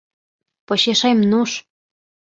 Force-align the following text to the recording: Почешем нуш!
Почешем 0.67 1.17
нуш! 1.29 1.51